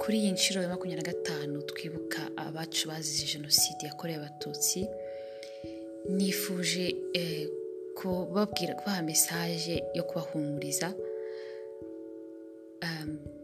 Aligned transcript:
kuri 0.00 0.16
iyi 0.18 0.32
nshuro 0.32 0.62
ya 0.62 0.68
makumyabiri 0.68 1.02
na 1.06 1.12
gatanu 1.12 1.62
twibuka 1.62 2.20
abacu 2.36 2.88
bazize 2.88 3.24
jenoside 3.32 3.86
yakorewe 3.86 4.18
abatutsi 4.18 4.86
nifuje 6.08 6.84
kubabwira 7.98 8.74
kubaha 8.74 9.02
mesaje 9.02 9.84
yo 9.94 10.02
kubahumuriza. 10.08 10.94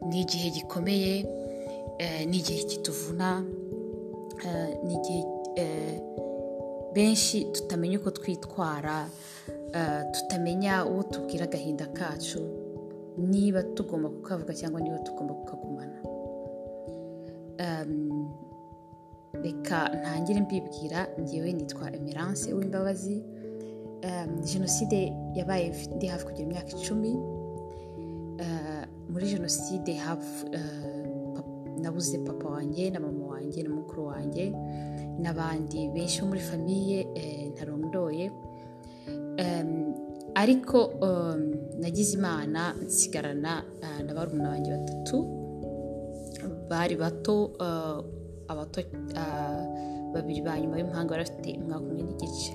Ni 0.09 0.21
igihe 0.21 0.51
gikomeye 0.51 1.15
ni 2.31 2.37
igihe 2.39 2.63
kituvuna 2.65 3.41
ni 4.87 4.95
igihe 4.95 5.23
benshi 6.95 7.45
tutamenya 7.45 7.99
uko 7.99 8.11
twitwara 8.11 9.09
tutamenya 10.13 10.85
uwo 10.87 11.03
tubwira 11.03 11.45
agahinda 11.45 11.87
kacu 11.87 12.41
niba 13.19 13.63
tugomba 13.63 14.09
kukavuga 14.09 14.55
cyangwa 14.55 14.81
niba 14.81 14.99
tugomba 14.99 15.35
kukagumana. 15.35 15.99
Reka 19.43 19.79
ntangire 20.01 20.41
mbibwira 20.41 21.01
ngewe 21.21 21.53
nitwa 21.53 21.87
emerance 21.97 22.53
w'imbabazi 22.57 23.17
jenoside 24.53 25.13
yabaye 25.39 25.67
ndi 25.97 26.07
hafi 26.07 26.25
kugira 26.27 26.47
imyaka 26.49 26.71
icumi. 26.77 27.13
Muri 29.13 29.27
jenoside 29.27 29.93
nabuze 31.83 32.19
papa 32.19 32.49
wanjye 32.49 32.91
na 32.91 33.01
mama 33.01 33.25
wanjye 33.27 33.63
na 33.63 33.71
mukuru 33.71 34.07
wanjye 34.07 34.45
n'abandi 35.23 35.89
benshi 35.95 36.21
bo 36.21 36.27
muri 36.27 36.41
famiye 36.41 36.99
ntarondoye. 37.53 38.31
Ariko 40.35 40.79
nagize 41.81 42.13
imana 42.19 42.75
nsigarana 42.85 43.63
na 44.07 44.15
barumuna 44.15 44.49
banjye 44.51 44.71
batatu. 44.77 45.17
Bari 46.71 46.95
bato 46.97 47.37
abato 48.51 48.81
babiri 50.15 50.41
ba 50.47 50.53
nyuma 50.61 50.77
y'umuhanga 50.79 51.11
bari 51.15 51.25
bafite 51.25 51.51
umwaka 51.61 51.85
umwe 51.89 52.03
n'igice. 52.07 52.53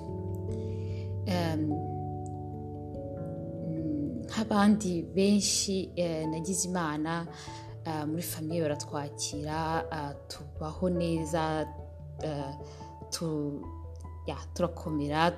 Nk'abandi 4.28 4.92
benshi 5.16 5.76
nagize 6.32 6.64
imana 6.70 7.14
muri 8.10 8.22
famiye 8.32 8.60
baratwakira 8.62 9.60
tubaho 10.30 10.86
neza 11.02 11.44
turakomera 14.54 15.32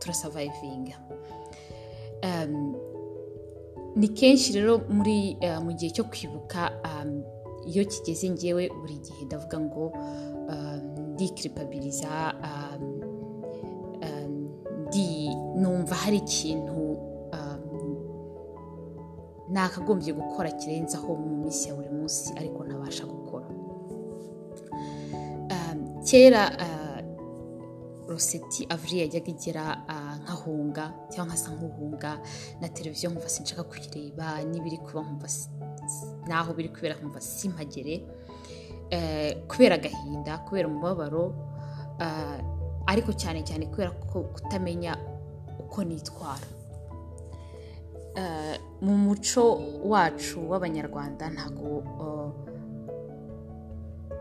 turasavayivinga 0.00 0.96
ni 3.96 4.08
kenshi 4.08 4.48
rero 4.56 4.78
mu 5.64 5.70
gihe 5.78 5.90
cyo 5.96 6.04
kwibuka 6.10 6.60
iyo 7.70 7.82
kigeze 7.84 8.30
ngewe 8.30 8.68
buri 8.80 8.96
gihe 9.04 9.24
ndavuga 9.24 9.56
ngo 9.60 9.84
ndikiripabiriza 11.14 12.10
numva 15.60 15.94
hari 15.94 16.16
ikintu 16.24 16.78
nakagombye 19.54 20.12
gukora 20.12 20.50
kirenzaho 20.50 21.14
mu 21.16 21.36
minsi 21.42 21.68
ya 21.68 21.74
buri 21.74 21.90
munsi 21.90 22.32
ariko 22.38 22.64
ntabasha 22.64 23.04
gukora. 23.06 23.46
Kera 26.08 26.42
roseti 28.08 28.66
avuri 28.68 29.00
yajyaga 29.02 29.30
igera 29.34 29.64
nkahunga 30.22 30.84
cyangwa 31.12 31.26
nkasa 31.34 31.48
nk'uhunga 31.56 32.12
na 32.60 32.68
televiziyo 32.68 33.10
nkumva 33.10 33.28
sinshaka 33.28 33.62
kuyireba 33.64 34.26
n'ibiri 34.50 34.78
kuba 34.84 35.00
nkumva 35.04 35.28
naho 36.28 36.52
biri 36.54 36.68
kubera 36.68 36.94
nkumva 36.96 37.20
simpagere 37.20 37.94
kubera 39.48 39.74
agahinda 39.74 40.38
kubera 40.46 40.68
umubabaro 40.68 41.24
ariko 42.86 43.12
cyane 43.12 43.40
cyane 43.48 43.66
kubera 43.66 43.90
kutamenya 44.34 44.92
uko 45.60 45.84
nitwara. 45.84 46.46
Mu 48.84 48.94
muco 49.04 49.42
wacu 49.84 50.38
w'abanyarwanda 50.50 51.24
ntabwo 51.34 51.68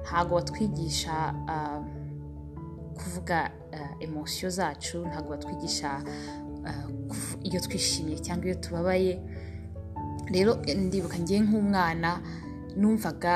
ntabwo 0.04 0.36
batwigisha 0.36 1.16
kuvuga 2.98 3.52
emosiyo 4.00 4.50
zacu 4.50 4.98
ntabwo 5.10 5.30
batwigisha 5.36 5.90
iyo 7.44 7.60
twishimiye 7.66 8.18
cyangwa 8.26 8.46
iyo 8.46 8.56
tubabaye. 8.56 9.14
Rero 10.32 10.56
ndibuka 10.66 11.18
ngiye 11.20 11.40
nk'umwana 11.46 12.10
numvaga 12.80 13.34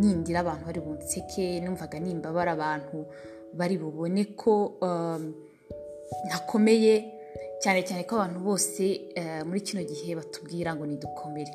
nindira 0.00 0.40
abantu 0.40 0.62
bari 0.66 0.80
bunseke 0.80 1.60
numvaga 1.60 1.96
nimbabara 2.00 2.52
abantu 2.52 2.98
bari 3.58 3.76
bubone 3.78 4.24
ko 4.40 4.52
ntakomeye 6.26 6.94
cyane 7.62 7.80
cyane 7.88 8.02
ko 8.08 8.16
abantu 8.16 8.38
bose 8.48 8.84
muri 9.48 9.60
kino 9.66 9.82
gihe 9.84 10.14
batubwira 10.18 10.74
ngo 10.76 10.84
nidukomere. 10.86 11.52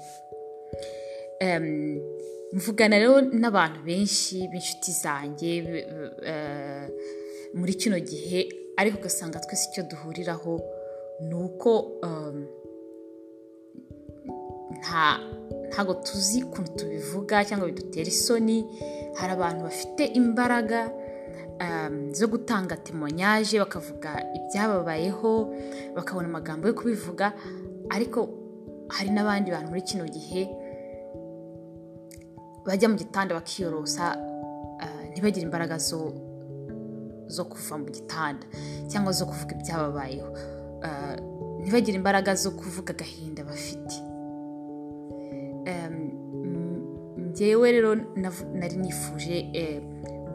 Mvugana 2.55 2.95
rero 3.01 3.21
n'abantu 3.21 3.79
benshi 3.85 4.47
b'inshuti 4.49 4.91
zanjye 5.03 5.51
muri 7.57 7.73
kino 7.81 7.97
gihe 7.99 8.39
ariko 8.77 8.97
ugasanga 8.97 9.39
twese 9.43 9.65
icyo 9.69 9.83
duhuriraho 9.89 10.53
ni 11.27 11.33
uko 11.35 11.71
ntabwo 15.69 15.93
tuzi 16.05 16.43
ukuntu 16.43 16.71
tubivuga 16.75 17.45
cyangwa 17.45 17.67
bidutera 17.67 18.07
isoni. 18.07 18.65
Hari 19.15 19.31
abantu 19.33 19.63
bafite 19.63 20.03
imbaraga 20.05 20.91
zo 22.11 22.27
gutanga 22.27 22.75
temonyaje 22.77 23.59
bakavuga 23.59 24.09
ibyababayeho 24.37 25.31
bakabona 25.95 26.27
amagambo 26.27 26.67
yo 26.67 26.73
kubivuga. 26.73 27.33
Ariko 27.89 28.19
hari 28.89 29.09
n'abandi 29.09 29.51
bantu 29.51 29.69
muri 29.69 29.81
kino 29.81 30.05
gihe 30.05 30.41
bajya 32.65 32.89
mu 32.89 32.95
gitanda 32.97 33.35
bakiyorosa 33.35 34.17
ntibagire 35.11 35.45
imbaraga 35.45 35.77
zo 35.77 37.43
kuva 37.49 37.77
mu 37.77 37.87
gitanda 37.89 38.45
cyangwa 38.91 39.11
zo 39.15 39.25
kuvuga 39.25 39.55
ibyababayeho. 39.55 40.29
Ntibagire 41.61 41.95
imbaraga 41.97 42.35
zo 42.35 42.51
kuvuga 42.51 42.91
agahinda 42.93 43.43
bafite. 43.43 43.95
Ngewe 47.31 47.67
rero 47.71 47.95
nari 48.59 48.77
nifuje 48.77 49.37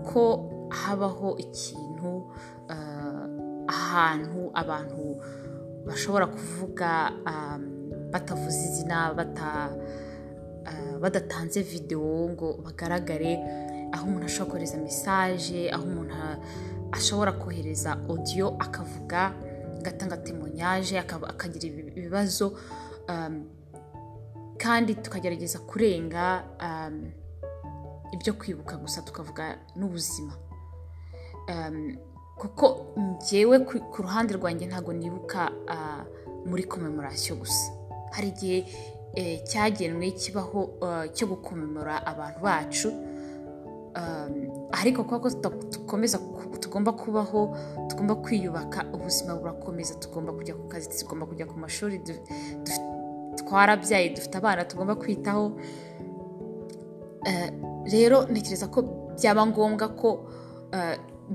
ko 0.08 0.22
habaho 0.70 1.36
ikintu 1.38 2.10
ahantu 3.68 4.50
abantu 4.54 5.02
bashobora 5.86 6.26
kuvuga 6.26 6.88
batavuze 8.12 8.60
izina 8.68 9.14
badatanze 11.02 11.62
videwo 11.62 12.28
ngo 12.34 12.48
bagaragare 12.64 13.32
aho 13.92 14.06
umuntu 14.06 14.26
ashobora 14.26 14.50
kohereza 14.50 14.78
mesaje 14.78 15.70
aho 15.74 15.84
umuntu 15.84 16.14
ashobora 16.92 17.32
kohereza 17.32 17.90
odiyo 18.08 18.56
akavuga 18.58 19.32
agatanga 19.80 20.16
temonyaje 20.16 20.98
akagira 20.98 21.64
ibibazo. 21.96 22.52
Kandi 24.62 24.94
tukagerageza 24.94 25.58
kurenga 25.64 26.44
ibyo 28.12 28.32
kwibuka 28.36 28.76
gusa 28.76 29.02
tukavuga 29.02 29.56
n'ubuzima. 29.76 30.32
Kuko 32.38 32.66
ngewe 32.98 33.58
ku 33.92 34.02
ruhande 34.02 34.34
rwanjye 34.36 34.66
ntabwo 34.66 34.92
nibuka 34.92 35.50
muri 36.46 36.64
komemorasiyo 36.64 37.36
gusa. 37.36 37.72
Hari 38.12 38.28
igihe 38.28 38.58
cyagenwe 39.48 40.10
kibaho 40.12 40.60
cyo 41.16 41.26
gukomemora 41.26 41.94
abantu 42.06 42.38
bacu 42.44 42.88
ariko 44.72 45.04
kuko 45.04 45.30
dukomeza 45.72 46.18
tugomba 46.60 46.92
kubaho 46.92 47.56
tugomba 47.88 48.14
kwiyubaka 48.14 48.84
ubuzima 48.94 49.34
burakomeza 49.34 49.94
tugomba 49.98 50.32
kujya 50.32 50.54
ku 50.54 50.68
kazi 50.68 50.88
tugomba 50.98 51.26
kujya 51.26 51.46
ku 51.50 51.58
mashuri 51.58 51.98
twarabyaye 53.36 54.08
dufite 54.16 54.34
abana 54.38 54.64
tugomba 54.64 54.94
kwitaho. 54.94 55.52
Rero 57.92 58.24
ntekereza 58.30 58.66
ko 58.68 58.82
byaba 59.18 59.46
ngombwa 59.46 59.88
ko 60.00 60.08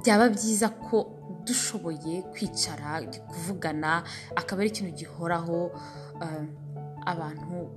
byaba 0.02 0.30
byiza 0.30 0.70
ko 0.70 0.98
dushoboye 1.46 2.22
kwicara 2.34 3.02
kuvugana 3.30 4.04
akaba 4.36 4.62
ari 4.62 4.70
ikintu 4.74 4.92
gihoraho 4.98 5.72
abantu 7.06 7.70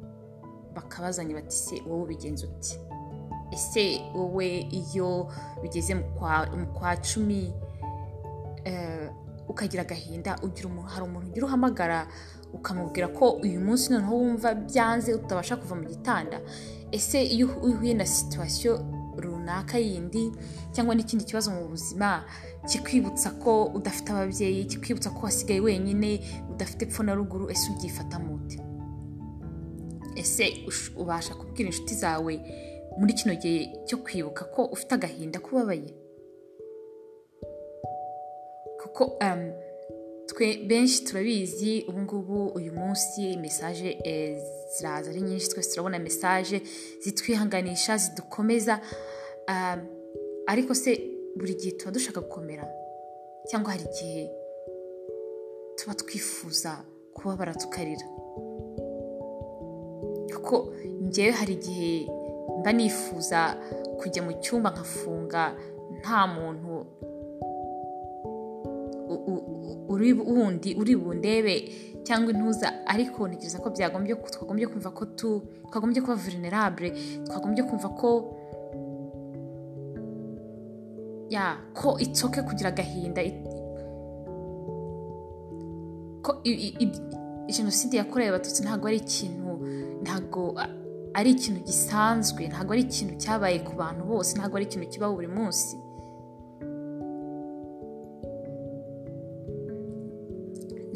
bakabazanya 0.75 1.35
bati 1.35 1.57
se 1.57 1.77
wowe 1.87 2.03
ubigenza 2.05 2.47
uti 2.47 2.75
ese 3.53 4.01
wowe 4.17 4.49
iyo 4.73 5.29
bigeze 5.63 5.95
mu 5.95 6.05
kwa 6.75 6.97
cumi 6.97 7.53
ukagira 9.49 9.83
agahinda 9.83 10.31
hari 10.87 11.05
umuntu 11.05 11.29
ugira 11.29 11.47
uhamagara 11.47 12.07
ukamubwira 12.53 13.09
ko 13.09 13.31
uyu 13.45 13.61
munsi 13.61 13.93
noneho 13.93 14.15
wumva 14.17 14.55
byanze 14.55 15.15
utabasha 15.15 15.57
kuva 15.57 15.75
mu 15.75 15.85
gitanda. 15.89 16.41
Ese 16.93 17.21
iyo 17.25 17.47
uhuye 17.63 17.95
na 17.95 18.07
situwasiyo 18.07 18.81
runaka 19.19 19.79
yindi 19.79 20.33
cyangwa 20.73 20.95
n'ikindi 20.95 21.25
kibazo 21.25 21.51
mu 21.51 21.69
buzima 21.69 22.25
kikwibutsa 22.71 23.31
ko 23.43 23.65
udafite 23.77 24.09
ababyeyi 24.13 24.65
kikwibutsa 24.65 25.11
ko 25.11 25.21
wasigaye 25.27 25.61
wenyine 25.61 26.21
udafite 26.51 26.83
epfo 26.89 27.03
na 27.03 27.15
ruguru 27.15 27.51
ese 27.51 27.69
ubyifata 27.73 28.19
mute? 28.19 28.59
Ese 30.17 30.65
ubasha 30.97 31.35
kubwira 31.35 31.69
inshuti 31.71 31.95
zawe 31.95 32.33
muri 32.99 33.13
kino 33.13 33.35
gihe 33.35 33.85
cyo 33.87 33.99
kwibuka 34.03 34.45
ko 34.45 34.65
ufite 34.65 34.95
agahinda 34.95 35.39
kubabaye? 35.41 35.95
Kuko 38.99 39.19
twe 40.27 40.57
benshi 40.67 41.05
turabizi 41.05 41.85
ubu 41.89 42.01
ngubu 42.03 42.47
uyu 42.59 42.73
munsi 42.73 43.37
mesaje 43.37 43.89
ziraza 44.77 45.11
ari 45.11 45.21
nyinshi 45.23 45.49
twese 45.49 45.71
turabona 45.71 45.99
mesaje 45.99 46.63
zitwihanganisha 47.03 47.97
zidukomeza 47.97 48.81
ariko 50.47 50.75
se 50.75 50.91
buri 51.37 51.55
gihe 51.55 51.73
tuba 51.77 51.91
dushaka 51.93 52.21
gukomera? 52.21 52.65
Cyangwa 53.49 53.73
hari 53.73 53.85
igihe 53.85 54.31
tuba 55.77 55.95
twifuza 55.95 56.83
kubabara 57.15 57.55
tukarira 57.55 58.07
kuko 60.35 60.75
ngewe 61.07 61.31
hari 61.31 61.53
igihe 61.55 62.11
mba 62.61 62.73
nifuza 62.73 63.41
kujya 64.01 64.23
mu 64.23 64.33
cyumba 64.43 64.71
nkafunga 64.71 65.43
nta 66.01 66.27
muntu 66.27 66.87
wundi 69.09 70.75
uri 70.81 70.95
bundebe 70.97 71.55
cyangwa 72.07 72.33
intuza 72.33 72.69
ariko 72.87 73.29
ntekereza 73.29 73.59
ko 73.59 73.69
byagombye 73.71 74.15
twagombye 74.35 74.67
kumva 74.67 74.91
ko 74.91 75.03
twagombye 75.71 76.01
kuba 76.03 76.17
vulnerable 76.17 76.89
twagombye 77.27 77.63
kumva 77.69 77.89
ko 78.01 78.09
ya 81.31 81.57
ko 81.75 81.99
itsoke 81.99 82.43
kugira 82.43 82.69
agahinda 82.73 83.21
ko 86.25 86.31
jenoside 87.49 87.97
yakorewe 87.97 88.29
abatutsi 88.31 88.63
ntabwo 88.63 88.87
ari 88.89 88.97
ikintu 89.05 89.51
ntabwo 90.05 90.41
ari 91.15 91.31
ikintu 91.37 91.61
gisanzwe 91.69 92.49
ntabwo 92.49 92.73
ari 92.73 92.83
ikintu 92.89 93.15
cyabaye 93.23 93.59
ku 93.67 93.73
bantu 93.77 94.03
bose 94.05 94.31
ntabwo 94.37 94.57
ari 94.57 94.65
ikintu 94.69 94.87
kibaho 94.89 95.13
buri 95.15 95.29
munsi. 95.29 95.77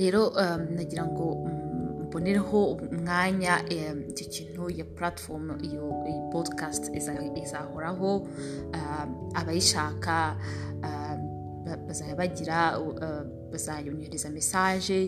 Rero 0.03 0.23
nagira 0.77 1.05
ngo 1.07 1.27
mbonereho 2.07 2.61
umwanya 2.93 3.53
icyo 4.11 4.25
kintu 4.35 4.63
iyo 4.75 4.85
puratifomu 4.95 5.55
iyo 5.69 5.85
podikasti 6.33 6.89
izahoraho 7.45 8.11
abayishaka 9.41 10.17
bazajya 11.87 12.15
bagira 12.23 12.59
bazayongereza 13.53 14.29
mesaje 14.31 14.99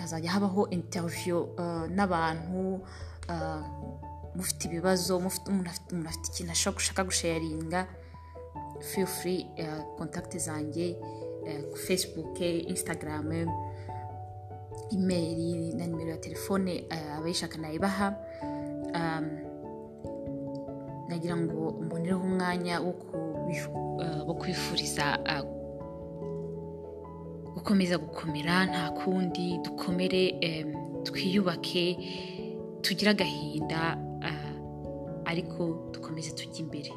hazajya 0.00 0.30
habaho 0.34 0.62
interiviyo 0.76 1.38
n'abantu 1.96 2.62
mufite 4.36 4.62
ibibazo 4.68 5.12
umuntu 5.18 5.68
afite 6.10 6.26
ikintu 6.30 6.52
ashaka 6.52 7.00
gusharinga 7.08 7.80
feel 8.90 9.06
free 9.06 9.40
kontakiti 9.96 10.38
zanjye. 10.38 10.86
Facebook 11.86 12.40
instagram 12.40 13.46
imeri 14.90 15.72
na 15.74 15.86
nimero 15.86 16.10
ya 16.10 16.16
telefone 16.16 16.84
abayishaka 17.16 17.58
nayibaha 17.58 18.16
nagira 21.08 21.36
ngo 21.36 21.70
mbonereho 21.84 22.20
umwanya 22.24 22.80
wo 24.26 24.34
kwifuriza 24.34 25.18
gukomeza 27.54 27.98
gukomera 27.98 28.64
nta 28.66 28.90
kundi 28.90 29.58
dukomere 29.64 30.22
twiyubake 31.04 31.84
tugire 32.80 33.10
agahinda 33.10 33.98
ariko 35.24 35.88
dukomeze 35.92 36.30
tujye 36.32 36.60
imbere. 36.64 36.92